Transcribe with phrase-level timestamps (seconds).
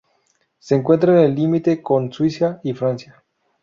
[0.57, 3.23] Se encuentra en el límite con Suiza y Francia.